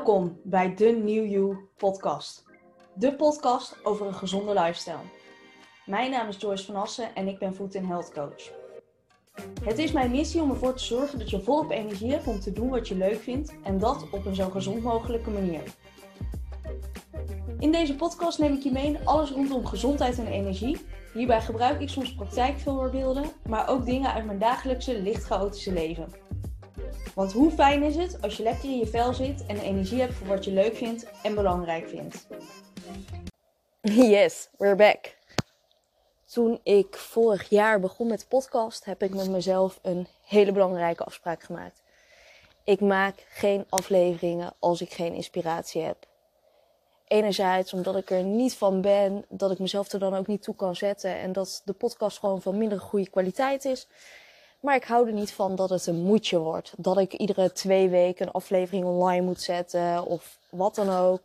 Welkom 0.00 0.40
bij 0.42 0.74
de 0.74 0.84
New 0.84 1.30
You 1.30 1.56
podcast. 1.76 2.44
De 2.94 3.14
podcast 3.16 3.84
over 3.84 4.06
een 4.06 4.14
gezonde 4.14 4.52
lifestyle. 4.52 5.04
Mijn 5.86 6.10
naam 6.10 6.28
is 6.28 6.36
Joyce 6.36 6.64
van 6.64 6.76
Assen 6.76 7.14
en 7.14 7.28
ik 7.28 7.38
ben 7.38 7.54
Food 7.54 7.72
Health 7.72 8.12
Coach. 8.12 8.50
Het 9.64 9.78
is 9.78 9.92
mijn 9.92 10.10
missie 10.10 10.42
om 10.42 10.50
ervoor 10.50 10.74
te 10.74 10.84
zorgen 10.84 11.18
dat 11.18 11.30
je 11.30 11.42
volop 11.42 11.70
energie 11.70 12.10
hebt 12.10 12.26
om 12.26 12.40
te 12.40 12.52
doen 12.52 12.68
wat 12.68 12.88
je 12.88 12.96
leuk 12.96 13.20
vindt 13.20 13.54
en 13.62 13.78
dat 13.78 14.10
op 14.10 14.26
een 14.26 14.34
zo 14.34 14.48
gezond 14.50 14.82
mogelijke 14.82 15.30
manier. 15.30 15.62
In 17.58 17.72
deze 17.72 17.96
podcast 17.96 18.38
neem 18.38 18.54
ik 18.54 18.62
je 18.62 18.72
mee 18.72 18.86
in 18.86 19.06
alles 19.06 19.30
rondom 19.30 19.66
gezondheid 19.66 20.18
en 20.18 20.26
energie. 20.26 20.78
Hierbij 21.14 21.40
gebruik 21.40 21.80
ik 21.80 21.88
soms 21.88 22.14
praktijkvoorbeelden, 22.14 23.24
maar 23.48 23.68
ook 23.68 23.84
dingen 23.84 24.12
uit 24.12 24.26
mijn 24.26 24.38
dagelijkse 24.38 25.02
licht 25.02 25.24
chaotische 25.24 25.72
leven. 25.72 26.08
Want 27.14 27.32
hoe 27.32 27.50
fijn 27.50 27.82
is 27.82 27.96
het 27.96 28.22
als 28.22 28.36
je 28.36 28.42
lekker 28.42 28.64
in 28.64 28.78
je 28.78 28.86
vel 28.86 29.12
zit 29.12 29.46
en 29.46 29.60
energie 29.60 30.00
hebt 30.00 30.14
voor 30.14 30.26
wat 30.26 30.44
je 30.44 30.52
leuk 30.52 30.76
vindt 30.76 31.06
en 31.22 31.34
belangrijk 31.34 31.88
vindt? 31.88 32.26
Yes, 33.80 34.48
we're 34.56 34.76
back. 34.76 35.18
Toen 36.24 36.60
ik 36.62 36.96
vorig 36.96 37.48
jaar 37.48 37.80
begon 37.80 38.06
met 38.06 38.20
de 38.20 38.26
podcast, 38.26 38.84
heb 38.84 39.02
ik 39.02 39.14
met 39.14 39.30
mezelf 39.30 39.78
een 39.82 40.06
hele 40.26 40.52
belangrijke 40.52 41.04
afspraak 41.04 41.42
gemaakt. 41.42 41.82
Ik 42.64 42.80
maak 42.80 43.26
geen 43.28 43.66
afleveringen 43.68 44.52
als 44.58 44.80
ik 44.80 44.92
geen 44.92 45.12
inspiratie 45.12 45.82
heb. 45.82 45.96
Enerzijds 47.06 47.72
omdat 47.72 47.96
ik 47.96 48.10
er 48.10 48.22
niet 48.22 48.54
van 48.54 48.80
ben, 48.80 49.24
dat 49.28 49.50
ik 49.50 49.58
mezelf 49.58 49.92
er 49.92 49.98
dan 49.98 50.14
ook 50.14 50.26
niet 50.26 50.42
toe 50.42 50.54
kan 50.54 50.76
zetten 50.76 51.18
en 51.18 51.32
dat 51.32 51.62
de 51.64 51.72
podcast 51.72 52.18
gewoon 52.18 52.42
van 52.42 52.58
minder 52.58 52.80
goede 52.80 53.10
kwaliteit 53.10 53.64
is. 53.64 53.88
Maar 54.60 54.74
ik 54.74 54.84
hou 54.84 55.06
er 55.06 55.12
niet 55.12 55.32
van 55.32 55.54
dat 55.54 55.70
het 55.70 55.86
een 55.86 56.02
moedje 56.02 56.38
wordt. 56.38 56.72
Dat 56.76 56.98
ik 56.98 57.12
iedere 57.12 57.52
twee 57.52 57.88
weken 57.88 58.26
een 58.26 58.32
aflevering 58.32 58.84
online 58.84 59.24
moet 59.24 59.40
zetten 59.40 60.04
of 60.04 60.38
wat 60.48 60.74
dan 60.74 60.90
ook. 60.90 61.20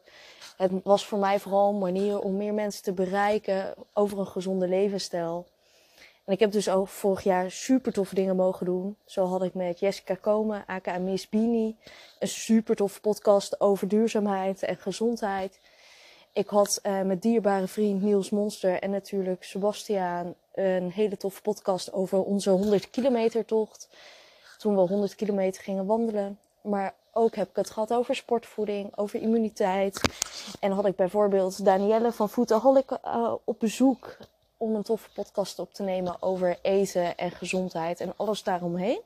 Het 0.58 0.72
was 0.84 1.06
voor 1.06 1.20
mij 1.20 1.40
vooral 1.40 1.70
een 1.70 1.80
manier 1.80 2.20
om 2.20 2.38
meer 2.38 2.54
mensen 2.54 2.84
te 2.84 2.94
bereiken 2.94 3.74
over 3.94 4.20
een 4.20 4.27
gezonde 4.27 4.68
levensstijl. 4.68 5.46
En 6.26 6.34
ik 6.34 6.40
heb 6.40 6.52
dus 6.52 6.70
ook 6.70 6.88
vorig 6.88 7.24
jaar 7.24 7.52
super 7.52 7.94
toffe 7.94 8.16
dingen 8.16 8.36
mogen 8.36 8.66
doen. 8.66 8.98
Zo 9.05 9.26
had 9.26 9.44
ik 9.44 9.54
met 9.54 9.80
Jessica 9.80 10.16
Komen, 10.16 10.64
aka 10.68 10.98
Miss 10.98 11.30
Beanie, 11.30 11.76
een 12.20 12.27
super 12.27 12.76
toffe 12.76 13.02
podcast 13.02 13.62
over 13.62 13.88
duurzaamheid 13.88 14.64
en 14.64 14.77
gezondheid. 14.77 15.60
Ik 16.36 16.48
had 16.48 16.80
uh, 16.84 17.02
met 17.02 17.22
dierbare 17.22 17.68
vriend 17.68 18.02
Niels 18.02 18.30
Monster 18.30 18.82
en 18.82 18.90
natuurlijk 18.90 19.44
Sebastiaan 19.44 20.36
een 20.54 20.92
hele 20.92 21.18
toffe 21.18 21.42
podcast 21.42 21.94
over 21.94 22.24
onze 22.24 22.50
100 22.50 22.90
kilometer 22.90 23.46
tocht. 23.46 23.90
Toen 24.58 24.76
we 24.76 24.82
100 24.82 25.16
kilometer 25.16 25.64
gingen 25.64 25.86
wandelen. 25.86 26.40
Maar 26.62 26.94
ook 27.12 27.36
heb 27.36 27.50
ik 27.50 27.55
het 27.55 27.70
gehad 27.70 27.94
over 27.94 28.16
sportvoeding, 28.16 28.98
over 28.98 29.22
immuniteit. 29.22 30.02
En 30.60 30.72
had 30.72 30.86
ik 30.86 30.96
bijvoorbeeld 30.96 31.66
Danielle 31.66 32.12
van 32.12 32.30
Foodaholic 32.30 32.92
uh, 32.92 33.34
op 33.44 33.60
bezoek 33.60 34.18
om 34.58 34.76
een 34.76 34.84
toffe 34.84 35.10
podcast 35.14 35.60
op 35.60 35.74
te 35.74 35.84
nemen 35.84 36.22
over 36.22 36.58
eten 36.62 37.18
en 37.18 37.32
gezondheid 37.32 37.99
en 37.99 38.14
alles 38.16 38.44
daaromheen. 38.44 39.02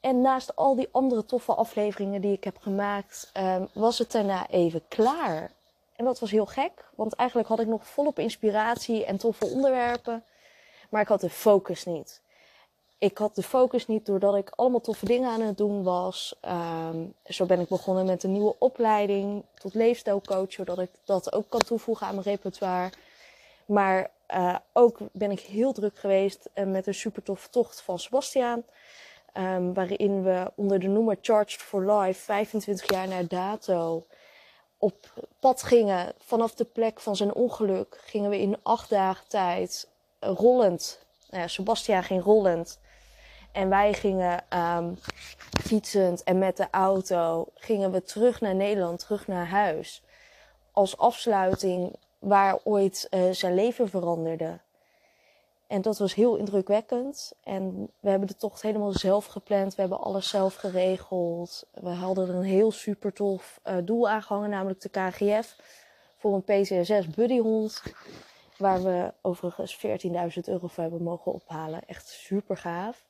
En 0.00 0.20
naast 0.20 0.56
al 0.56 0.74
die 0.74 0.88
andere 0.90 1.24
toffe 1.24 1.54
afleveringen 1.54 2.20
die 2.20 2.32
ik 2.32 2.44
heb 2.44 2.56
gemaakt, 2.58 3.30
um, 3.36 3.68
was 3.72 3.98
het 3.98 4.12
daarna 4.12 4.48
even 4.48 4.82
klaar. 4.88 5.50
En 6.00 6.06
dat 6.06 6.18
was 6.18 6.30
heel 6.30 6.46
gek, 6.46 6.84
want 6.94 7.14
eigenlijk 7.14 7.48
had 7.48 7.60
ik 7.60 7.66
nog 7.66 7.86
volop 7.86 8.18
inspiratie 8.18 9.04
en 9.04 9.16
toffe 9.16 9.46
onderwerpen. 9.46 10.24
Maar 10.90 11.00
ik 11.00 11.08
had 11.08 11.20
de 11.20 11.30
focus 11.30 11.84
niet. 11.84 12.20
Ik 12.98 13.18
had 13.18 13.34
de 13.34 13.42
focus 13.42 13.86
niet 13.86 14.06
doordat 14.06 14.36
ik 14.36 14.50
allemaal 14.54 14.80
toffe 14.80 15.04
dingen 15.04 15.30
aan 15.30 15.40
het 15.40 15.56
doen 15.56 15.82
was. 15.82 16.34
Um, 16.92 17.14
zo 17.24 17.46
ben 17.46 17.60
ik 17.60 17.68
begonnen 17.68 18.06
met 18.06 18.22
een 18.22 18.32
nieuwe 18.32 18.54
opleiding 18.58 19.44
tot 19.54 19.74
leefstijlcoach, 19.74 20.52
zodat 20.52 20.78
ik 20.78 20.90
dat 21.04 21.32
ook 21.32 21.48
kan 21.48 21.60
toevoegen 21.60 22.06
aan 22.06 22.14
mijn 22.14 22.26
repertoire. 22.26 22.92
Maar 23.66 24.10
uh, 24.34 24.56
ook 24.72 24.98
ben 25.12 25.30
ik 25.30 25.40
heel 25.40 25.72
druk 25.72 25.98
geweest 25.98 26.48
uh, 26.54 26.64
met 26.64 26.86
een 26.86 26.94
super 26.94 27.22
tocht 27.50 27.80
van 27.80 27.98
Sebastiaan. 27.98 28.64
Um, 29.34 29.74
waarin 29.74 30.22
we 30.22 30.52
onder 30.54 30.80
de 30.80 30.88
noemer 30.88 31.18
Charged 31.20 31.60
for 31.60 31.92
Life 31.92 32.20
25 32.20 32.90
jaar 32.90 33.08
naar 33.08 33.26
dato 33.26 34.06
op 34.80 35.12
pad 35.40 35.62
gingen 35.62 36.12
vanaf 36.18 36.54
de 36.54 36.64
plek 36.64 37.00
van 37.00 37.16
zijn 37.16 37.34
ongeluk. 37.34 38.00
Gingen 38.04 38.30
we 38.30 38.40
in 38.40 38.56
acht 38.62 38.90
dagen 38.90 39.28
tijd 39.28 39.88
rollend. 40.20 41.04
Nou 41.30 41.42
ja, 41.42 41.48
Sebastian 41.48 42.02
ging 42.02 42.22
rollend. 42.22 42.80
En 43.52 43.68
wij 43.68 43.92
gingen 43.92 44.44
um, 44.58 44.98
fietsend 45.62 46.22
en 46.22 46.38
met 46.38 46.56
de 46.56 46.68
auto 46.70 47.46
gingen 47.54 47.92
we 47.92 48.02
terug 48.02 48.40
naar 48.40 48.54
Nederland, 48.54 48.98
terug 48.98 49.26
naar 49.26 49.48
huis. 49.48 50.02
Als 50.72 50.96
afsluiting 50.96 51.96
waar 52.18 52.58
ooit 52.64 53.06
uh, 53.10 53.30
zijn 53.30 53.54
leven 53.54 53.88
veranderde. 53.88 54.58
En 55.70 55.82
dat 55.82 55.98
was 55.98 56.14
heel 56.14 56.36
indrukwekkend. 56.36 57.32
En 57.44 57.90
we 58.00 58.10
hebben 58.10 58.28
de 58.28 58.36
tocht 58.36 58.62
helemaal 58.62 58.92
zelf 58.92 59.26
gepland. 59.26 59.74
We 59.74 59.80
hebben 59.80 60.00
alles 60.00 60.28
zelf 60.28 60.54
geregeld. 60.54 61.66
We 61.72 61.88
hadden 61.88 62.34
een 62.34 62.42
heel 62.42 62.70
super 62.70 63.12
tof 63.12 63.60
uh, 63.66 63.76
doel 63.84 64.08
aangehangen, 64.08 64.50
namelijk 64.50 64.80
de 64.80 64.88
KGF. 64.88 65.56
Voor 66.16 66.34
een 66.34 66.42
PCSS 66.42 67.06
buddyhond. 67.08 67.82
Waar 68.56 68.82
we 68.82 69.12
overigens 69.20 69.76
14.000 69.76 69.82
euro 70.44 70.66
voor 70.66 70.82
hebben 70.82 71.02
mogen 71.02 71.32
ophalen. 71.32 71.80
Echt 71.86 72.08
super 72.08 72.56
gaaf. 72.56 73.04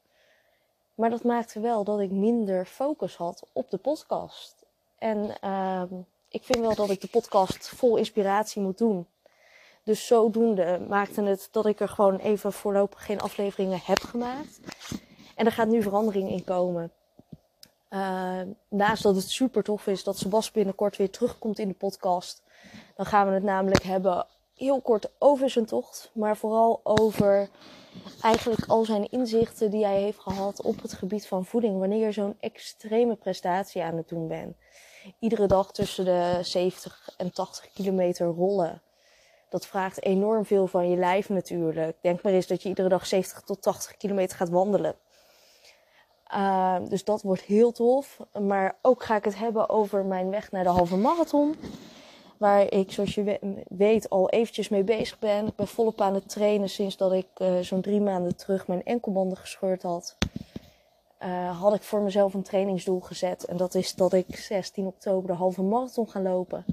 Maar 0.95 1.11
dat 1.11 1.25
maakte 1.25 1.61
wel 1.61 1.85
dat 1.85 2.01
ik 2.01 2.11
minder 2.11 2.67
focus 2.67 3.17
had 3.17 3.47
op 3.53 3.71
de 3.71 3.79
podcast. 3.79 4.55
En 4.99 5.37
uh, 5.45 5.83
ik 6.29 6.43
vind 6.45 6.59
wel 6.59 6.75
dat 6.75 6.91
ik 6.91 7.01
de 7.01 7.09
podcast 7.09 7.69
vol 7.69 7.97
inspiratie 7.97 8.63
moet 8.63 8.79
doen. 8.79 9.07
Dus 9.85 10.07
zodoende 10.07 10.81
maakte 10.89 11.23
het 11.23 11.49
dat 11.51 11.67
ik 11.67 11.81
er 11.81 11.89
gewoon 11.89 12.17
even 12.17 12.53
voorlopig 12.53 13.05
geen 13.05 13.21
afleveringen 13.21 13.81
heb 13.83 14.01
gemaakt. 14.01 14.61
En 15.37 15.47
er 15.47 15.53
gaat 15.53 15.69
nu 15.69 15.83
verandering 15.83 16.31
in 16.31 16.45
komen. 16.45 16.93
Uh, 17.91 18.41
naast 18.69 19.03
dat 19.03 19.15
het 19.15 19.31
super 19.31 19.63
tof 19.63 19.87
is 19.87 20.05
dat 20.05 20.19
Sebas 20.19 20.51
binnenkort 20.51 20.97
weer 20.97 21.11
terugkomt 21.11 21.59
in 21.59 21.69
de 21.69 21.75
podcast. 21.75 22.43
Dan 22.97 23.07
gaan 23.07 23.27
we 23.27 23.35
het 23.35 23.43
namelijk 23.43 23.83
hebben 23.83 24.27
heel 24.55 24.81
kort 24.81 25.11
over 25.19 25.51
zijn 25.51 25.65
tocht. 25.65 26.11
Maar 26.13 26.37
vooral 26.37 26.81
over 26.83 27.49
eigenlijk 28.21 28.65
al 28.67 28.85
zijn 28.85 29.11
inzichten 29.11 29.71
die 29.71 29.85
hij 29.85 30.01
heeft 30.01 30.19
gehad 30.19 30.63
op 30.63 30.83
het 30.83 30.93
gebied 30.93 31.27
van 31.27 31.45
voeding. 31.45 31.79
Wanneer 31.79 32.07
je 32.07 32.13
zo'n 32.13 32.37
extreme 32.41 33.15
prestatie 33.15 33.83
aan 33.83 33.97
het 33.97 34.09
doen 34.09 34.29
bent. 34.29 34.57
Iedere 35.19 35.47
dag 35.47 35.73
tussen 35.73 36.05
de 36.05 36.39
70 36.43 37.15
en 37.17 37.33
80 37.33 37.73
kilometer 37.73 38.27
rollen 38.27 38.83
dat 39.51 39.67
vraagt 39.67 40.03
enorm 40.03 40.45
veel 40.45 40.67
van 40.67 40.91
je 40.91 40.97
lijf 40.97 41.29
natuurlijk. 41.29 41.97
Denk 42.01 42.23
maar 42.23 42.33
eens 42.33 42.47
dat 42.47 42.63
je 42.63 42.69
iedere 42.69 42.89
dag 42.89 43.07
70 43.07 43.41
tot 43.41 43.63
80 43.63 43.97
kilometer 43.97 44.37
gaat 44.37 44.49
wandelen. 44.49 44.95
Uh, 46.35 46.77
dus 46.89 47.05
dat 47.05 47.23
wordt 47.23 47.43
heel 47.43 47.73
tof. 47.73 48.19
Maar 48.41 48.77
ook 48.83 49.03
ga 49.03 49.17
ik 49.17 49.25
het 49.25 49.39
hebben 49.39 49.69
over 49.69 50.05
mijn 50.05 50.31
weg 50.31 50.51
naar 50.51 50.65
de 50.65 50.71
halve 50.71 50.97
marathon. 50.97 51.57
Waar 52.37 52.73
ik, 52.73 52.93
zoals 52.93 53.15
je 53.15 53.39
weet, 53.69 54.11
al 54.11 54.31
eventjes 54.31 54.69
mee 54.69 54.85
bezig 54.85 55.19
ben. 55.19 55.47
Ik 55.47 55.55
ben 55.55 55.69
volop 55.69 56.01
aan 56.01 56.15
het 56.15 56.29
trainen 56.29 56.69
sinds 56.69 56.97
dat 56.97 57.13
ik 57.13 57.27
uh, 57.39 57.59
zo'n 57.59 57.81
drie 57.81 58.01
maanden 58.01 58.37
terug 58.37 58.67
mijn 58.67 58.85
enkelbanden 58.85 59.39
gescheurd 59.39 59.83
had. 59.83 60.17
Uh, 61.23 61.61
had 61.61 61.75
ik 61.75 61.83
voor 61.83 62.01
mezelf 62.01 62.35
een 62.35 62.43
trainingsdoel 62.43 63.01
gezet. 63.01 63.45
En 63.45 63.57
dat 63.57 63.75
is 63.75 63.95
dat 63.95 64.13
ik 64.13 64.37
16 64.37 64.87
oktober 64.87 65.31
de 65.31 65.37
halve 65.37 65.63
marathon 65.63 66.09
ga 66.09 66.21
lopen. 66.21 66.65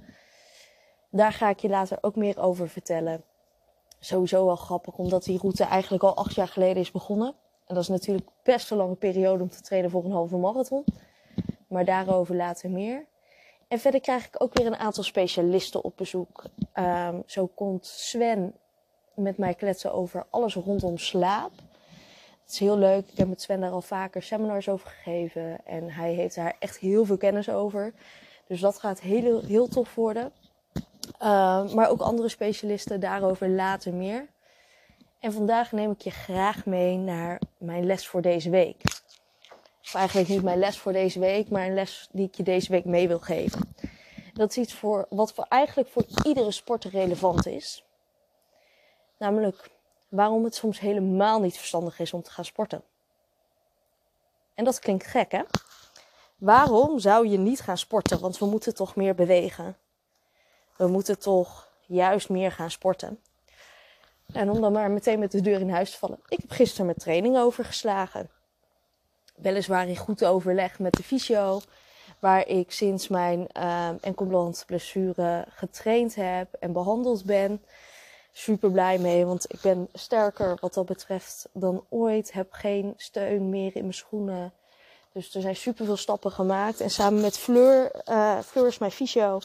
Daar 1.09 1.33
ga 1.33 1.49
ik 1.49 1.59
je 1.59 1.69
later 1.69 1.97
ook 2.01 2.15
meer 2.15 2.39
over 2.39 2.69
vertellen. 2.69 3.23
Sowieso 3.99 4.45
wel 4.45 4.55
grappig, 4.55 4.97
omdat 4.97 5.23
die 5.23 5.39
route 5.39 5.63
eigenlijk 5.63 6.03
al 6.03 6.15
acht 6.15 6.35
jaar 6.35 6.47
geleden 6.47 6.81
is 6.81 6.91
begonnen. 6.91 7.35
En 7.65 7.75
dat 7.75 7.83
is 7.83 7.89
natuurlijk 7.89 8.29
best 8.43 8.71
een 8.71 8.77
lange 8.77 8.95
periode 8.95 9.43
om 9.43 9.49
te 9.49 9.61
trainen 9.61 9.91
voor 9.91 10.05
een 10.05 10.11
halve 10.11 10.37
marathon. 10.37 10.83
Maar 11.67 11.85
daarover 11.85 12.35
later 12.35 12.69
meer. 12.69 13.05
En 13.67 13.79
verder 13.79 14.01
krijg 14.01 14.27
ik 14.27 14.41
ook 14.41 14.53
weer 14.53 14.65
een 14.65 14.75
aantal 14.75 15.03
specialisten 15.03 15.83
op 15.83 15.97
bezoek. 15.97 16.43
Um, 16.73 17.23
zo 17.25 17.47
komt 17.47 17.85
Sven 17.85 18.53
met 19.13 19.37
mij 19.37 19.53
kletsen 19.53 19.93
over 19.93 20.25
alles 20.29 20.55
rondom 20.55 20.97
slaap. 20.97 21.51
Het 22.41 22.51
is 22.51 22.59
heel 22.59 22.77
leuk. 22.77 23.11
Ik 23.11 23.17
heb 23.17 23.27
met 23.27 23.41
Sven 23.41 23.59
daar 23.61 23.71
al 23.71 23.81
vaker 23.81 24.23
seminars 24.23 24.69
over 24.69 24.87
gegeven. 24.87 25.65
En 25.65 25.89
hij 25.89 26.13
heeft 26.13 26.35
daar 26.35 26.55
echt 26.59 26.77
heel 26.77 27.05
veel 27.05 27.17
kennis 27.17 27.49
over. 27.49 27.93
Dus 28.47 28.59
dat 28.59 28.79
gaat 28.79 28.99
heel, 28.99 29.41
heel 29.41 29.67
tof 29.67 29.95
worden. 29.95 30.31
Uh, 31.21 31.73
maar 31.73 31.89
ook 31.89 32.01
andere 32.01 32.29
specialisten 32.29 32.99
daarover 32.99 33.49
later 33.49 33.93
meer. 33.93 34.27
En 35.19 35.33
vandaag 35.33 35.71
neem 35.71 35.91
ik 35.91 36.01
je 36.01 36.09
graag 36.09 36.65
mee 36.65 36.97
naar 36.97 37.41
mijn 37.57 37.85
les 37.85 38.07
voor 38.07 38.21
deze 38.21 38.49
week. 38.49 38.81
Of 39.83 39.93
eigenlijk 39.93 40.27
niet 40.27 40.43
mijn 40.43 40.59
les 40.59 40.77
voor 40.77 40.93
deze 40.93 41.19
week, 41.19 41.49
maar 41.49 41.65
een 41.65 41.73
les 41.73 42.09
die 42.11 42.27
ik 42.27 42.35
je 42.35 42.43
deze 42.43 42.71
week 42.71 42.85
mee 42.85 43.07
wil 43.07 43.19
geven. 43.19 43.75
Dat 44.33 44.49
is 44.49 44.57
iets 44.57 44.73
voor, 44.73 45.05
wat 45.09 45.33
voor 45.33 45.45
eigenlijk 45.49 45.89
voor 45.89 46.05
iedere 46.23 46.51
sporter 46.51 46.91
relevant 46.91 47.45
is. 47.45 47.85
Namelijk 49.17 49.69
waarom 50.09 50.43
het 50.43 50.55
soms 50.55 50.79
helemaal 50.79 51.41
niet 51.41 51.57
verstandig 51.57 51.99
is 51.99 52.13
om 52.13 52.21
te 52.21 52.31
gaan 52.31 52.45
sporten. 52.45 52.83
En 54.53 54.63
dat 54.63 54.79
klinkt 54.79 55.05
gek, 55.05 55.31
hè? 55.31 55.41
waarom 56.37 56.99
zou 56.99 57.27
je 57.27 57.37
niet 57.37 57.61
gaan 57.61 57.77
sporten? 57.77 58.19
Want 58.19 58.37
we 58.37 58.45
moeten 58.45 58.75
toch 58.75 58.95
meer 58.95 59.15
bewegen. 59.15 59.77
We 60.77 60.87
moeten 60.87 61.19
toch 61.19 61.67
juist 61.85 62.29
meer 62.29 62.51
gaan 62.51 62.71
sporten. 62.71 63.19
En 64.33 64.49
om 64.49 64.61
dan 64.61 64.71
maar 64.71 64.91
meteen 64.91 65.19
met 65.19 65.31
de 65.31 65.41
deur 65.41 65.59
in 65.59 65.69
huis 65.69 65.91
te 65.91 65.97
vallen. 65.97 66.19
Ik 66.27 66.39
heb 66.41 66.51
gisteren 66.51 66.85
mijn 66.85 66.97
training 66.97 67.37
overgeslagen. 67.37 68.29
Weliswaar 69.35 69.87
in 69.87 69.97
goed 69.97 70.25
overleg 70.25 70.79
met 70.79 70.93
de 70.93 71.03
fysio. 71.03 71.61
Waar 72.19 72.47
ik 72.47 72.71
sinds 72.71 73.07
mijn 73.07 73.47
uh, 73.57 74.49
blessure 74.65 75.45
getraind 75.49 76.15
heb 76.15 76.53
en 76.53 76.73
behandeld 76.73 77.25
ben. 77.25 77.63
Super 78.31 78.71
blij 78.71 78.97
mee, 78.97 79.25
want 79.25 79.53
ik 79.53 79.61
ben 79.61 79.87
sterker 79.93 80.57
wat 80.59 80.73
dat 80.73 80.85
betreft 80.85 81.47
dan 81.53 81.85
ooit. 81.89 82.33
Heb 82.33 82.51
geen 82.51 82.93
steun 82.97 83.49
meer 83.49 83.75
in 83.75 83.81
mijn 83.81 83.93
schoenen. 83.93 84.53
Dus 85.13 85.35
er 85.35 85.41
zijn 85.41 85.55
super 85.55 85.85
veel 85.85 85.97
stappen 85.97 86.31
gemaakt. 86.31 86.81
En 86.81 86.89
samen 86.89 87.21
met 87.21 87.37
Fleur, 87.37 87.91
uh, 88.09 88.39
Fleur 88.39 88.67
is 88.67 88.77
mijn 88.77 88.91
fysio. 88.91 89.39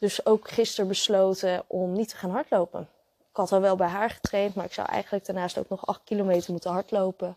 Dus 0.00 0.26
ook 0.26 0.50
gisteren 0.50 0.88
besloten 0.88 1.62
om 1.66 1.92
niet 1.92 2.08
te 2.08 2.16
gaan 2.16 2.30
hardlopen. 2.30 2.80
Ik 3.18 3.36
had 3.36 3.52
al 3.52 3.60
wel 3.60 3.76
bij 3.76 3.88
haar 3.88 4.10
getraind, 4.10 4.54
maar 4.54 4.64
ik 4.64 4.72
zou 4.72 4.88
eigenlijk 4.88 5.26
daarnaast 5.26 5.58
ook 5.58 5.68
nog 5.68 5.86
8 5.86 6.00
kilometer 6.04 6.52
moeten 6.52 6.70
hardlopen. 6.70 7.36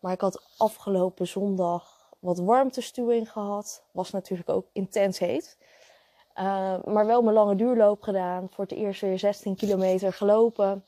Maar 0.00 0.12
ik 0.12 0.20
had 0.20 0.42
afgelopen 0.56 1.26
zondag 1.26 2.12
wat 2.18 2.38
warmtestuwing 2.38 3.32
gehad. 3.32 3.82
Was 3.90 4.10
natuurlijk 4.10 4.48
ook 4.48 4.66
intens 4.72 5.18
heet. 5.18 5.56
Uh, 6.38 6.84
maar 6.84 7.06
wel 7.06 7.22
mijn 7.22 7.34
lange 7.34 7.56
duurloop 7.56 8.02
gedaan. 8.02 8.48
Voor 8.50 8.64
het 8.64 8.72
eerst 8.72 9.00
weer 9.00 9.18
16 9.18 9.56
kilometer 9.56 10.12
gelopen. 10.12 10.84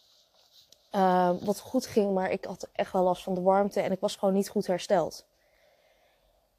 Uh, 0.93 1.31
wat 1.41 1.61
goed 1.61 1.87
ging, 1.87 2.15
maar 2.15 2.31
ik 2.31 2.45
had 2.45 2.69
echt 2.73 2.93
wel 2.93 3.03
last 3.03 3.23
van 3.23 3.35
de 3.35 3.41
warmte 3.41 3.81
en 3.81 3.93
ik 3.93 4.01
was 4.01 4.17
gewoon 4.17 4.35
niet 4.35 4.49
goed 4.49 4.67
hersteld. 4.67 5.25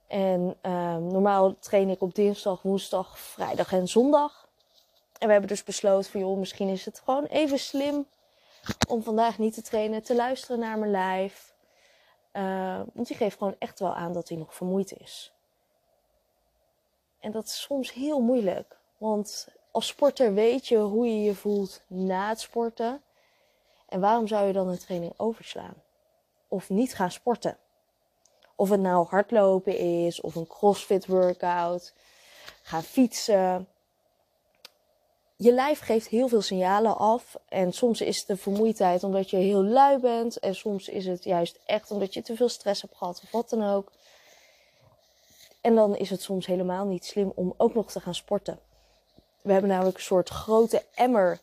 En 0.07 0.57
uh, 0.65 0.97
normaal 0.97 1.59
train 1.59 1.89
ik 1.89 2.01
op 2.01 2.15
dinsdag, 2.15 2.61
woensdag, 2.61 3.19
vrijdag 3.19 3.73
en 3.73 3.87
zondag. 3.87 4.47
En 5.17 5.25
we 5.25 5.31
hebben 5.31 5.49
dus 5.49 5.63
besloten 5.63 6.11
van 6.11 6.19
joh, 6.19 6.37
misschien 6.37 6.67
is 6.67 6.85
het 6.85 7.01
gewoon 7.05 7.25
even 7.25 7.59
slim 7.59 8.07
om 8.89 9.03
vandaag 9.03 9.37
niet 9.37 9.53
te 9.53 9.61
trainen, 9.61 10.03
te 10.03 10.15
luisteren 10.15 10.59
naar 10.59 10.77
mijn 10.77 10.91
lijf. 10.91 11.55
Uh, 12.33 12.81
want 12.93 13.07
die 13.07 13.17
geeft 13.17 13.37
gewoon 13.37 13.55
echt 13.59 13.79
wel 13.79 13.95
aan 13.95 14.13
dat 14.13 14.29
hij 14.29 14.37
nog 14.37 14.55
vermoeid 14.55 14.99
is. 14.99 15.33
En 17.19 17.31
dat 17.31 17.45
is 17.45 17.61
soms 17.61 17.93
heel 17.93 18.19
moeilijk. 18.19 18.77
Want 18.97 19.47
als 19.71 19.87
sporter 19.87 20.33
weet 20.33 20.67
je 20.67 20.77
hoe 20.77 21.07
je 21.07 21.23
je 21.23 21.35
voelt 21.35 21.81
na 21.87 22.29
het 22.29 22.39
sporten. 22.39 23.01
En 23.89 23.99
waarom 23.99 24.27
zou 24.27 24.47
je 24.47 24.53
dan 24.53 24.67
een 24.67 24.79
training 24.79 25.13
overslaan? 25.17 25.83
Of 26.47 26.69
niet 26.69 26.95
gaan 26.95 27.11
sporten? 27.11 27.57
Of 28.59 28.69
het 28.69 28.79
nou 28.79 29.07
hardlopen 29.07 29.77
is, 29.77 30.21
of 30.21 30.35
een 30.35 30.47
crossfit 30.47 31.05
workout, 31.05 31.93
gaan 32.61 32.83
fietsen. 32.83 33.67
Je 35.35 35.51
lijf 35.51 35.79
geeft 35.79 36.07
heel 36.07 36.27
veel 36.27 36.41
signalen 36.41 36.97
af. 36.97 37.35
En 37.49 37.73
soms 37.73 38.01
is 38.01 38.17
het 38.17 38.27
de 38.27 38.37
vermoeidheid 38.37 39.03
omdat 39.03 39.29
je 39.29 39.37
heel 39.37 39.63
lui 39.63 39.97
bent. 39.99 40.39
En 40.39 40.55
soms 40.55 40.89
is 40.89 41.05
het 41.05 41.23
juist 41.23 41.59
echt 41.65 41.91
omdat 41.91 42.13
je 42.13 42.21
te 42.21 42.35
veel 42.35 42.49
stress 42.49 42.81
hebt 42.81 42.97
gehad 42.97 43.21
of 43.23 43.31
wat 43.31 43.49
dan 43.49 43.73
ook. 43.73 43.91
En 45.61 45.75
dan 45.75 45.95
is 45.95 46.09
het 46.09 46.21
soms 46.21 46.45
helemaal 46.45 46.85
niet 46.85 47.05
slim 47.05 47.31
om 47.35 47.53
ook 47.57 47.73
nog 47.73 47.91
te 47.91 47.99
gaan 47.99 48.15
sporten. 48.15 48.59
We 49.41 49.51
hebben 49.51 49.69
namelijk 49.69 49.97
een 49.97 50.03
soort 50.03 50.29
grote 50.29 50.85
emmer 50.95 51.39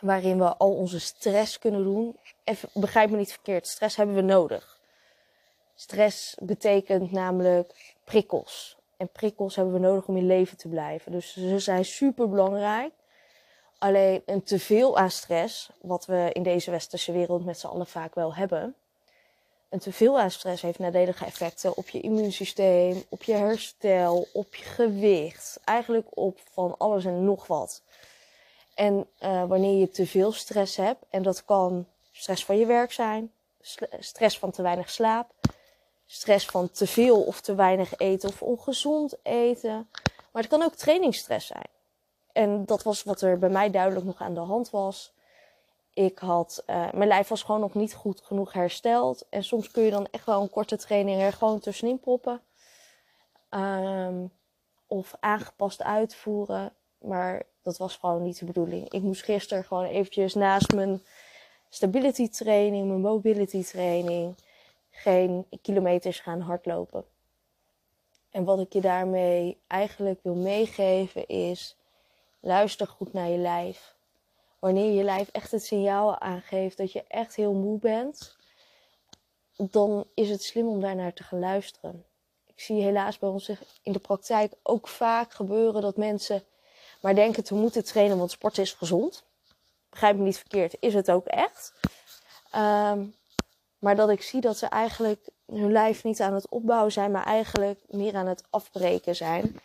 waarin 0.00 0.38
we 0.38 0.56
al 0.56 0.72
onze 0.72 1.00
stress 1.00 1.58
kunnen 1.58 1.82
doen. 1.82 2.16
Even, 2.44 2.68
begrijp 2.72 3.10
me 3.10 3.16
niet 3.16 3.32
verkeerd, 3.32 3.66
stress 3.66 3.96
hebben 3.96 4.14
we 4.14 4.22
nodig. 4.22 4.75
Stress 5.78 6.34
betekent 6.40 7.12
namelijk 7.12 7.94
prikkels. 8.04 8.76
En 8.96 9.08
prikkels 9.08 9.56
hebben 9.56 9.74
we 9.74 9.80
nodig 9.80 10.06
om 10.06 10.16
in 10.16 10.26
leven 10.26 10.56
te 10.56 10.68
blijven. 10.68 11.12
Dus 11.12 11.32
ze 11.32 11.58
zijn 11.58 11.84
super 11.84 12.28
belangrijk. 12.28 12.92
Alleen 13.78 14.22
een 14.26 14.42
teveel 14.42 14.98
aan 14.98 15.10
stress, 15.10 15.70
wat 15.80 16.06
we 16.06 16.30
in 16.32 16.42
deze 16.42 16.70
westerse 16.70 17.12
wereld 17.12 17.44
met 17.44 17.58
z'n 17.58 17.66
allen 17.66 17.86
vaak 17.86 18.14
wel 18.14 18.34
hebben. 18.34 18.74
Een 19.68 19.78
teveel 19.78 20.18
aan 20.18 20.30
stress 20.30 20.62
heeft 20.62 20.78
nadelige 20.78 21.24
effecten 21.24 21.76
op 21.76 21.88
je 21.88 22.00
immuunsysteem, 22.00 23.02
op 23.08 23.22
je 23.22 23.32
herstel, 23.32 24.28
op 24.32 24.54
je 24.54 24.64
gewicht. 24.64 25.60
Eigenlijk 25.64 26.06
op 26.10 26.38
van 26.52 26.74
alles 26.78 27.04
en 27.04 27.24
nog 27.24 27.46
wat. 27.46 27.82
En 28.74 29.06
uh, 29.20 29.44
wanneer 29.44 29.80
je 29.80 29.90
te 29.90 30.06
veel 30.06 30.32
stress 30.32 30.76
hebt, 30.76 31.04
en 31.10 31.22
dat 31.22 31.44
kan 31.44 31.86
stress 32.12 32.44
van 32.44 32.58
je 32.58 32.66
werk 32.66 32.92
zijn, 32.92 33.32
stress 33.98 34.38
van 34.38 34.50
te 34.50 34.62
weinig 34.62 34.90
slaap, 34.90 35.30
stress 36.06 36.46
van 36.46 36.70
te 36.70 36.86
veel 36.86 37.22
of 37.22 37.40
te 37.40 37.54
weinig 37.54 37.96
eten 37.96 38.28
of 38.28 38.42
ongezond 38.42 39.14
eten. 39.22 39.88
Maar 40.32 40.42
het 40.42 40.50
kan 40.50 40.62
ook 40.62 40.74
trainingsstress 40.74 41.46
zijn. 41.46 41.68
En 42.32 42.64
dat 42.64 42.82
was 42.82 43.02
wat 43.02 43.20
er 43.20 43.38
bij 43.38 43.48
mij 43.48 43.70
duidelijk 43.70 44.06
nog 44.06 44.20
aan 44.20 44.34
de 44.34 44.40
hand 44.40 44.70
was. 44.70 45.14
Ik 45.92 46.18
had, 46.18 46.62
uh, 46.66 46.92
mijn 46.92 47.08
lijf 47.08 47.28
was 47.28 47.42
gewoon 47.42 47.60
nog 47.60 47.74
niet 47.74 47.94
goed 47.94 48.20
genoeg 48.20 48.52
hersteld. 48.52 49.26
En 49.28 49.44
soms 49.44 49.70
kun 49.70 49.82
je 49.82 49.90
dan 49.90 50.08
echt 50.10 50.26
wel 50.26 50.42
een 50.42 50.50
korte 50.50 50.76
training 50.76 51.20
er 51.20 51.32
gewoon 51.32 51.58
tussenin 51.58 52.00
proppen. 52.00 52.40
Um, 53.50 54.32
of 54.86 55.14
aangepast 55.20 55.82
uitvoeren. 55.82 56.72
Maar 56.98 57.42
dat 57.62 57.76
was 57.76 57.96
gewoon 57.96 58.22
niet 58.22 58.38
de 58.38 58.44
bedoeling. 58.44 58.92
Ik 58.92 59.02
moest 59.02 59.22
gisteren 59.22 59.64
gewoon 59.64 59.84
eventjes 59.84 60.34
naast 60.34 60.72
mijn 60.74 61.02
stability 61.68 62.28
training, 62.28 62.88
mijn 62.88 63.00
mobility 63.00 63.64
training, 63.64 64.34
geen 64.96 65.46
kilometers 65.62 66.20
gaan 66.20 66.40
hardlopen. 66.40 67.04
En 68.30 68.44
wat 68.44 68.60
ik 68.60 68.72
je 68.72 68.80
daarmee 68.80 69.60
eigenlijk 69.66 70.22
wil 70.22 70.34
meegeven 70.34 71.26
is, 71.26 71.76
luister 72.40 72.86
goed 72.86 73.12
naar 73.12 73.28
je 73.28 73.38
lijf. 73.38 73.94
Wanneer 74.58 74.92
je 74.92 75.02
lijf 75.02 75.28
echt 75.28 75.50
het 75.50 75.64
signaal 75.64 76.18
aangeeft 76.18 76.76
dat 76.76 76.92
je 76.92 77.04
echt 77.08 77.36
heel 77.36 77.52
moe 77.52 77.78
bent, 77.78 78.36
dan 79.56 80.06
is 80.14 80.30
het 80.30 80.42
slim 80.42 80.66
om 80.66 80.80
daarnaar 80.80 81.12
te 81.12 81.22
gaan 81.22 81.38
luisteren. 81.38 82.04
Ik 82.46 82.60
zie 82.60 82.82
helaas 82.82 83.18
bij 83.18 83.28
ons 83.28 83.50
in 83.82 83.92
de 83.92 83.98
praktijk 83.98 84.52
ook 84.62 84.88
vaak 84.88 85.32
gebeuren 85.32 85.82
dat 85.82 85.96
mensen 85.96 86.44
maar 87.00 87.14
denken 87.14 87.44
te 87.44 87.54
moeten 87.54 87.84
trainen, 87.84 88.18
want 88.18 88.30
sport 88.30 88.58
is 88.58 88.72
gezond. 88.72 89.24
Begrijp 89.90 90.16
me 90.16 90.22
niet 90.22 90.38
verkeerd, 90.38 90.76
is 90.80 90.94
het 90.94 91.10
ook 91.10 91.26
echt. 91.26 91.72
Um, 92.54 93.14
maar 93.86 93.96
dat 93.96 94.10
ik 94.10 94.22
zie 94.22 94.40
dat 94.40 94.58
ze 94.58 94.66
eigenlijk 94.66 95.28
hun 95.46 95.72
lijf 95.72 96.04
niet 96.04 96.20
aan 96.20 96.34
het 96.34 96.48
opbouwen 96.48 96.92
zijn, 96.92 97.10
maar 97.10 97.24
eigenlijk 97.24 97.80
meer 97.88 98.14
aan 98.14 98.26
het 98.26 98.42
afbreken 98.50 99.16
zijn. 99.16 99.60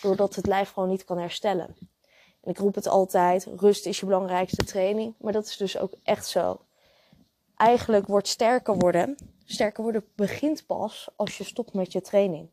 Doordat 0.00 0.34
het 0.34 0.46
lijf 0.46 0.70
gewoon 0.70 0.88
niet 0.88 1.04
kan 1.04 1.18
herstellen. 1.18 1.76
En 2.40 2.50
ik 2.50 2.58
roep 2.58 2.74
het 2.74 2.88
altijd: 2.88 3.46
rust 3.56 3.86
is 3.86 4.00
je 4.00 4.06
belangrijkste 4.06 4.64
training. 4.64 5.14
Maar 5.18 5.32
dat 5.32 5.46
is 5.46 5.56
dus 5.56 5.78
ook 5.78 5.92
echt 6.02 6.26
zo. 6.26 6.60
Eigenlijk 7.56 8.06
wordt 8.06 8.28
sterker 8.28 8.76
worden. 8.76 9.16
Sterker 9.44 9.82
worden 9.82 10.04
begint 10.14 10.66
pas 10.66 11.08
als 11.16 11.38
je 11.38 11.44
stopt 11.44 11.72
met 11.72 11.92
je 11.92 12.00
training. 12.00 12.50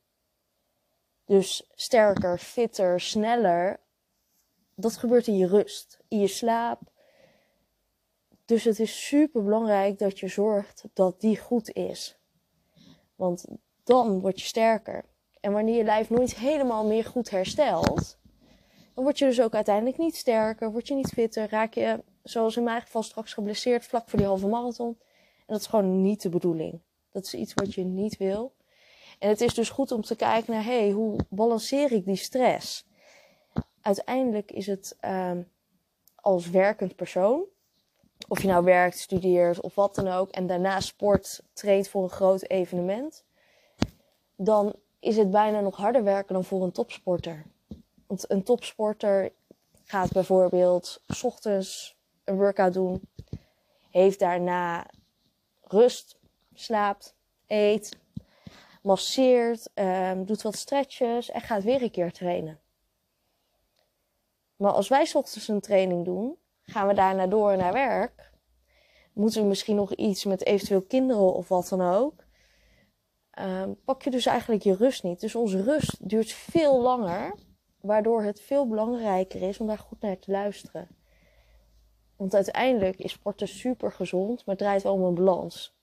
Dus 1.26 1.70
sterker, 1.76 2.38
fitter, 2.38 3.00
sneller. 3.00 3.80
Dat 4.76 4.98
gebeurt 4.98 5.28
in 5.28 5.38
je 5.38 5.48
rust, 5.48 6.00
in 6.08 6.20
je 6.20 6.28
slaap. 6.28 6.91
Dus 8.46 8.64
het 8.64 8.80
is 8.80 9.08
super 9.08 9.44
belangrijk 9.44 10.00
dat 10.00 10.20
je 10.20 10.28
zorgt 10.28 10.84
dat 10.94 11.22
die 11.22 11.38
goed 11.40 11.72
is. 11.74 12.20
Want 13.16 13.46
dan 13.84 14.20
word 14.20 14.40
je 14.40 14.46
sterker. 14.46 15.06
En 15.40 15.52
wanneer 15.52 15.78
je 15.78 15.84
lijf 15.84 16.10
nooit 16.10 16.36
helemaal 16.36 16.86
meer 16.86 17.06
goed 17.06 17.30
herstelt, 17.30 18.20
dan 18.94 19.04
word 19.04 19.20
je 19.20 19.26
dus 19.26 19.42
ook 19.42 19.56
uiteindelijk 19.56 19.98
niet 19.98 20.16
sterker, 20.16 20.72
word 20.72 20.88
je 20.88 20.96
niet 20.96 21.12
fitter, 21.14 21.50
raak 21.50 21.74
je, 21.74 22.04
zoals 22.24 22.58
in 22.58 22.64
mijn 22.64 22.82
geval, 22.82 23.04
straks 23.04 23.34
geblesseerd 23.34 23.86
vlak 23.86 24.10
voor 24.10 24.20
die 24.20 24.28
halve 24.28 24.48
marathon. 24.48 24.98
En 25.38 25.46
dat 25.46 25.60
is 25.60 25.68
gewoon 25.68 26.02
niet 26.02 26.22
de 26.22 26.30
bedoeling. 26.30 26.82
Dat 27.12 27.26
is 27.26 27.34
iets 27.34 27.54
wat 27.54 27.74
je 27.74 27.84
niet 27.84 28.18
wil. 28.18 28.54
En 29.20 29.30
het 29.30 29.42
is 29.42 29.54
dus 29.54 29.70
goed 29.70 29.92
om 29.92 30.02
te 30.02 30.16
kijken 30.16 30.54
naar, 30.54 30.64
hey, 30.64 30.92
hoe 30.92 31.20
balanceer 31.30 31.92
ik 31.92 32.06
die 32.06 32.16
stress? 32.16 32.86
Uiteindelijk 33.82 34.52
is 34.52 34.68
het 34.68 34.98
um, 35.06 35.52
als 36.16 36.50
werkend 36.50 36.96
persoon, 36.96 37.46
of 38.32 38.42
je 38.42 38.48
nou 38.48 38.64
werkt, 38.64 39.00
studeert 39.00 39.62
of 39.62 39.76
wat 39.76 39.96
dan 39.96 40.08
ook, 40.08 40.30
en 40.30 40.48
daarna 40.48 40.80
sport, 40.80 41.42
traint 41.54 41.88
voor 41.88 42.04
een 42.04 42.10
groot 42.10 42.42
evenement, 42.42 43.24
dan 44.36 44.74
is 45.00 45.18
het 45.18 45.32
bijna 45.32 45.60
nog 45.60 45.76
harder 45.76 46.04
werken 46.04 46.34
dan 46.34 46.44
voor 46.44 46.64
een 46.64 46.72
topsporter. 46.72 47.46
Want 48.08 48.32
een 48.32 48.44
topsporter 48.44 49.32
gaat 49.84 50.12
bijvoorbeeld 50.12 51.02
s 51.08 51.24
ochtends 51.24 51.98
een 52.24 52.36
workout 52.36 52.74
doen, 52.74 53.02
heeft 53.90 54.20
daarna 54.20 54.86
rust, 55.62 56.18
slaapt, 56.54 57.16
eet, 57.48 57.98
masseert, 58.82 59.70
um, 59.74 60.26
doet 60.26 60.42
wat 60.42 60.56
stretches 60.56 61.30
en 61.32 61.42
gaat 61.42 61.64
weer 61.64 61.82
een 61.82 61.92
keer 61.92 62.12
trainen. 62.12 62.60
Maar 64.56 64.72
als 64.72 64.88
wij 64.88 65.06
s 65.06 65.16
ochtends 65.16 65.48
een 65.48 65.62
training 65.62 66.06
doen, 66.06 66.40
gaan 66.72 66.88
we 66.88 66.94
daarna 66.94 67.28
door 67.28 67.58
naar 67.58 67.74
werk. 67.74 68.32
Moeten 69.14 69.42
we 69.42 69.48
misschien 69.48 69.76
nog 69.76 69.94
iets 69.94 70.26
met 70.26 70.46
eventueel 70.46 70.82
kinderen 70.82 71.34
of 71.34 71.48
wat 71.48 71.68
dan 71.70 71.82
ook. 71.82 72.24
ehm, 73.32 73.72
pak 73.86 74.02
je 74.02 74.10
dus 74.10 74.26
eigenlijk 74.26 74.64
je 74.64 74.76
rust 74.76 75.04
niet. 75.04 75.20
Dus 75.20 75.36
onze 75.36 75.64
rust 75.64 76.10
duurt 76.10 76.32
veel 76.32 76.82
langer, 76.82 77.36
waardoor 77.82 78.24
het 78.24 78.42
veel 78.42 78.68
belangrijker 78.68 79.42
is 79.42 79.60
om 79.60 79.68
daar 79.68 79.78
goed 79.78 80.02
naar 80.02 80.20
te 80.20 80.32
luisteren. 80.32 80.88
Want 82.16 82.36
uiteindelijk 82.36 83.00
is 83.00 83.12
sporten 83.12 83.48
super 83.48 83.92
gezond, 83.92 84.46
maar 84.46 84.56
het 84.56 84.58
draait 84.58 84.84
wel 84.84 84.94
om 84.94 85.04
een 85.04 85.16
balans. 85.16 85.76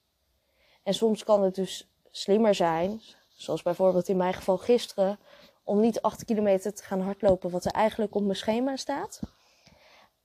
En 0.82 0.94
soms 0.94 1.24
kan 1.24 1.42
het 1.42 1.54
dus 1.54 1.90
slimmer 2.10 2.54
zijn, 2.54 3.00
zoals 3.28 3.62
bijvoorbeeld 3.62 4.08
in 4.08 4.16
mijn 4.16 4.34
geval 4.34 4.58
gisteren, 4.58 5.18
om 5.64 5.80
niet 5.80 6.02
8 6.02 6.24
kilometer 6.24 6.74
te 6.74 6.82
gaan 6.82 7.00
hardlopen, 7.00 7.50
wat 7.50 7.64
er 7.64 7.72
eigenlijk 7.72 8.14
op 8.14 8.22
mijn 8.22 8.36
schema 8.36 8.76
staat. 8.76 9.20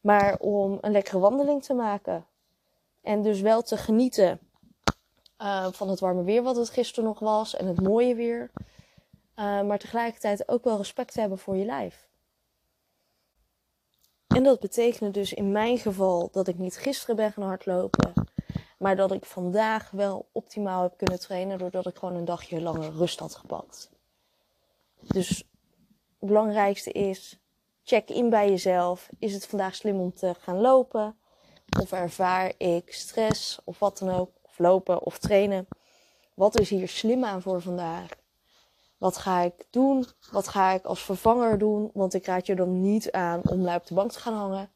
Maar 0.04 0.38
om 0.40 0.78
een 0.82 0.92
lekkere 0.92 1.20
wandeling 1.20 1.64
te 1.64 1.74
maken. 1.74 2.26
En 3.02 3.22
dus 3.22 3.42
wel 3.42 3.62
te 3.62 3.78
genieten 3.78 4.40
uh, 5.42 5.72
van 5.72 5.90
het 5.90 6.00
warme 6.00 6.24
weer, 6.24 6.44
wat 6.44 6.56
het 6.56 6.70
gisteren 6.70 7.04
nog 7.04 7.20
was, 7.20 7.56
en 7.56 7.68
het 7.68 7.82
mooie 7.82 8.16
weer. 8.16 8.52
Uh, 9.36 9.62
maar 9.62 9.80
tegelijkertijd 9.80 10.48
ook 10.48 10.64
wel 10.64 10.78
respect 10.78 11.14
hebben 11.14 11.38
voor 11.38 11.56
je 11.56 11.66
lijf. 11.66 12.08
En 14.28 14.44
dat 14.44 14.60
betekende 14.60 15.12
dus 15.12 15.34
in 15.34 15.52
mijn 15.52 15.78
geval 15.78 16.30
dat 16.32 16.48
ik 16.48 16.58
niet 16.58 16.78
gisteren 16.78 17.16
ben 17.16 17.32
gaan 17.32 17.44
hardlopen, 17.44 18.14
maar 18.78 18.96
dat 18.96 19.12
ik 19.12 19.26
vandaag 19.26 19.92
wel 19.92 20.30
optimaal 20.32 20.82
heb 20.82 20.98
kunnen 20.98 21.20
trainen 21.20 21.58
doordat 21.58 21.88
ik 21.88 21.98
gewoon 21.98 22.16
een 22.16 22.26
dagje 22.26 22.62
langer 22.62 22.92
rust 22.92 23.20
had 23.20 23.36
gepakt. 23.36 23.92
Dus 25.00 25.30
het 26.20 26.30
belangrijkste 26.30 26.92
is, 26.92 27.40
check 27.84 28.10
in 28.10 28.30
bij 28.30 28.50
jezelf. 28.50 29.10
Is 29.20 29.34
het 29.34 29.46
vandaag 29.46 29.76
slim 29.76 30.00
om 30.00 30.14
te 30.14 30.36
gaan 30.40 30.62
lopen? 30.62 31.18
Of 31.82 31.92
ervaar 31.92 32.54
ik 32.58 32.94
stress 32.94 33.60
of 33.64 33.80
wat 33.80 33.98
dan 33.98 34.10
ook? 34.10 34.30
Of 34.42 34.60
lopen 34.60 35.02
of 35.02 35.18
trainen? 35.18 35.68
Wat 36.34 36.60
is 36.60 36.70
hier 36.70 36.88
slim 36.88 37.24
aan 37.24 37.42
voor 37.42 37.62
vandaag? 37.62 38.10
Wat 38.98 39.18
ga 39.18 39.40
ik 39.40 39.54
doen? 39.70 40.06
Wat 40.32 40.48
ga 40.48 40.72
ik 40.72 40.86
als 40.86 41.04
vervanger 41.04 41.58
doen? 41.58 41.90
Want 41.94 42.14
ik 42.14 42.26
raad 42.26 42.46
je 42.46 42.56
dan 42.56 42.82
niet 42.82 43.12
aan 43.12 43.42
om 43.50 43.62
lui 43.62 43.78
op 43.78 43.88
de 43.88 43.94
bank 43.94 44.12
te 44.12 44.20
gaan 44.20 44.34
hangen. 44.34 44.72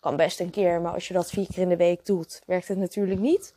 Kan 0.00 0.16
best 0.16 0.40
een 0.40 0.50
keer, 0.50 0.80
maar 0.80 0.92
als 0.92 1.08
je 1.08 1.14
dat 1.14 1.30
vier 1.30 1.46
keer 1.46 1.62
in 1.62 1.68
de 1.68 1.76
week 1.76 2.06
doet, 2.06 2.42
werkt 2.46 2.68
het 2.68 2.78
natuurlijk 2.78 3.20
niet. 3.20 3.54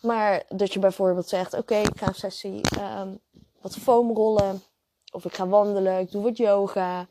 Maar 0.00 0.42
dat 0.48 0.72
je 0.72 0.78
bijvoorbeeld 0.78 1.28
zegt: 1.28 1.54
Oké, 1.54 1.76
ik 1.76 1.98
ga 1.98 2.06
een 2.06 2.14
sessie 2.14 2.60
um, 2.80 3.20
wat 3.60 3.76
foamrollen. 3.76 4.62
Of 5.12 5.24
ik 5.24 5.34
ga 5.34 5.46
wandelen, 5.46 5.98
ik 5.98 6.10
doe 6.10 6.22
wat 6.22 6.36
yoga. 6.36 7.06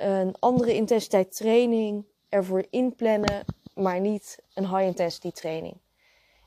Een 0.00 0.34
andere 0.38 0.74
intensiteit 0.74 1.36
training 1.36 2.04
ervoor 2.28 2.64
inplannen, 2.70 3.44
maar 3.74 4.00
niet 4.00 4.38
een 4.54 4.68
high 4.68 4.86
intensity 4.86 5.30
training. 5.30 5.74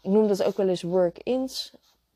Ik 0.02 0.10
noem 0.10 0.28
dat 0.28 0.44
ook 0.44 0.58
wel 0.58 0.68
eens 0.68 0.82
work-ins 0.82 1.74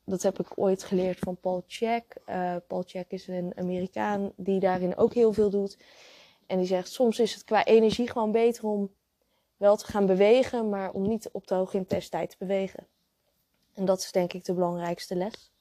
dat 0.07 0.21
heb 0.21 0.39
ik 0.39 0.47
ooit 0.55 0.83
geleerd 0.83 1.19
van 1.19 1.37
Paul 1.37 1.63
Check. 1.67 2.15
Uh, 2.29 2.55
Paul 2.67 2.83
Check 2.85 3.11
is 3.11 3.27
een 3.27 3.53
Amerikaan 3.55 4.31
die 4.35 4.59
daarin 4.59 4.97
ook 4.97 5.13
heel 5.13 5.33
veel 5.33 5.49
doet. 5.49 5.77
En 6.45 6.57
die 6.57 6.67
zegt, 6.67 6.91
soms 6.91 7.19
is 7.19 7.33
het 7.33 7.43
qua 7.43 7.65
energie 7.65 8.09
gewoon 8.09 8.31
beter 8.31 8.63
om 8.63 8.93
wel 9.57 9.75
te 9.75 9.85
gaan 9.85 10.05
bewegen, 10.05 10.69
maar 10.69 10.91
om 10.91 11.07
niet 11.07 11.29
op 11.31 11.47
de 11.47 11.55
hoge 11.55 11.77
intensiteit 11.77 12.29
te 12.29 12.35
bewegen. 12.39 12.87
En 13.73 13.85
dat 13.85 13.99
is 13.99 14.11
denk 14.11 14.33
ik 14.33 14.45
de 14.45 14.53
belangrijkste 14.53 15.15
les. 15.15 15.51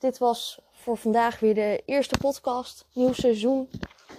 Dit 0.00 0.18
was 0.18 0.60
voor 0.70 0.96
vandaag 0.96 1.40
weer 1.40 1.54
de 1.54 1.82
eerste 1.86 2.18
podcast. 2.18 2.86
Nieuw 2.92 3.12
seizoen. 3.12 3.68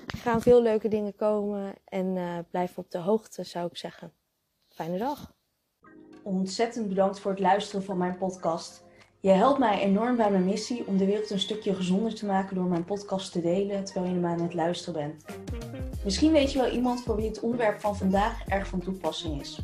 Er 0.07 0.17
gaan 0.17 0.41
veel 0.41 0.61
leuke 0.61 0.87
dingen 0.87 1.15
komen. 1.15 1.73
En 1.85 2.15
uh, 2.15 2.37
blijf 2.49 2.77
op 2.77 2.91
de 2.91 2.97
hoogte, 2.97 3.43
zou 3.43 3.67
ik 3.67 3.77
zeggen. 3.77 4.13
Fijne 4.69 4.97
dag 4.97 5.33
ontzettend 6.23 6.87
bedankt 6.87 7.19
voor 7.19 7.31
het 7.31 7.39
luisteren 7.39 7.83
van 7.83 7.97
mijn 7.97 8.17
podcast. 8.17 8.83
Je 9.19 9.29
helpt 9.29 9.59
mij 9.59 9.79
enorm 9.79 10.15
bij 10.15 10.31
mijn 10.31 10.45
missie 10.45 10.87
om 10.87 10.97
de 10.97 11.05
wereld 11.05 11.29
een 11.29 11.39
stukje 11.39 11.75
gezonder 11.75 12.15
te 12.15 12.25
maken 12.25 12.55
door 12.55 12.65
mijn 12.65 12.85
podcast 12.85 13.31
te 13.31 13.41
delen 13.41 13.83
terwijl 13.83 14.05
je 14.05 14.13
hem 14.13 14.25
aan 14.25 14.41
het 14.41 14.53
luisteren 14.53 15.01
bent. 15.01 15.25
Misschien 16.03 16.31
weet 16.31 16.51
je 16.51 16.59
wel 16.59 16.71
iemand 16.71 17.03
voor 17.03 17.15
wie 17.15 17.27
het 17.27 17.39
onderwerp 17.39 17.79
van 17.79 17.97
vandaag 17.97 18.47
erg 18.47 18.67
van 18.67 18.79
toepassing 18.79 19.41
is. 19.41 19.59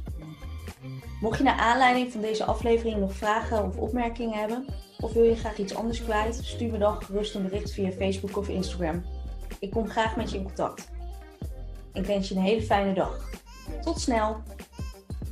Mocht 1.21 1.37
je 1.37 1.43
naar 1.43 1.59
aanleiding 1.59 2.11
van 2.11 2.21
deze 2.21 2.45
aflevering 2.45 2.99
nog 2.99 3.13
vragen 3.13 3.65
of 3.65 3.77
opmerkingen 3.77 4.39
hebben, 4.39 4.65
of 4.99 5.13
wil 5.13 5.23
je 5.23 5.35
graag 5.35 5.57
iets 5.57 5.75
anders 5.75 6.03
kwijt, 6.03 6.39
stuur 6.43 6.71
me 6.71 6.77
dan 6.77 7.03
gerust 7.03 7.35
een 7.35 7.43
bericht 7.43 7.71
via 7.71 7.91
Facebook 7.91 8.37
of 8.37 8.47
Instagram. 8.47 9.03
Ik 9.59 9.71
kom 9.71 9.89
graag 9.89 10.15
met 10.15 10.31
je 10.31 10.37
in 10.37 10.43
contact. 10.43 10.87
Ik 11.93 12.05
wens 12.05 12.29
je 12.29 12.35
een 12.35 12.41
hele 12.41 12.61
fijne 12.61 12.93
dag. 12.93 13.29
Tot 13.81 13.99
snel! 13.99 14.37